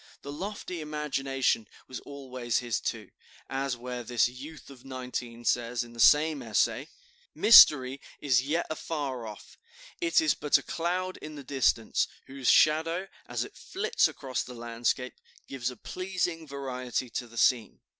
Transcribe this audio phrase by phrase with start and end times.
[0.23, 3.11] The lofty imagination was always his, too,
[3.51, 6.87] as where this youth of nineteen says in the same essay:
[7.35, 9.59] "Mystery is yet afar off,
[9.99, 14.55] it is but a cloud in the distance, whose shadow, as it flits across the
[14.55, 15.13] landscape,
[15.47, 17.79] gives a pleasing variety to the scene.